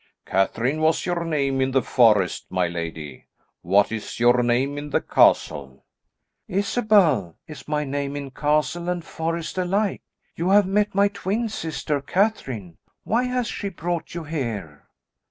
[0.25, 3.27] "Catherine was your name in the forest, my lady,
[3.61, 5.85] what is your name in the castle?"
[6.47, 10.01] "Isabel is my name in castle and forest alike.
[10.35, 12.79] You have met my twin sister, Catherine.
[13.03, 14.87] Why has she brought you here?"